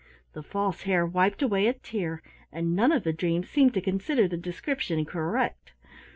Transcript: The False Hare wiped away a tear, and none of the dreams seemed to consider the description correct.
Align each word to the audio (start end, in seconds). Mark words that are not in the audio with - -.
The 0.33 0.41
False 0.41 0.81
Hare 0.81 1.05
wiped 1.05 1.43
away 1.43 1.67
a 1.67 1.73
tear, 1.73 2.23
and 2.51 2.75
none 2.75 2.91
of 2.91 3.03
the 3.03 3.13
dreams 3.13 3.51
seemed 3.51 3.75
to 3.75 3.81
consider 3.81 4.27
the 4.27 4.35
description 4.35 5.05
correct. 5.05 5.73